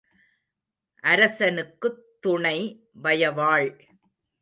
[1.03, 2.57] அரசனுக்குத் துணை
[3.03, 3.69] வயவாள்.